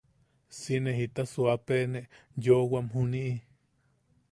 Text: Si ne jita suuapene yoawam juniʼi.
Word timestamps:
Si 0.59 0.75
ne 0.83 0.91
jita 0.99 1.23
suuapene 1.31 1.99
yoawam 2.43 2.85
juniʼi. 2.93 3.33